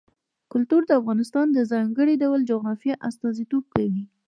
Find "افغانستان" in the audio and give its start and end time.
1.01-1.47